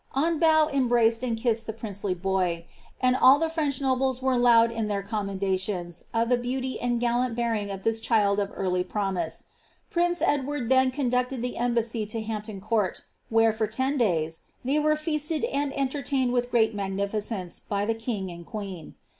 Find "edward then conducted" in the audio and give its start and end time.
10.23-11.43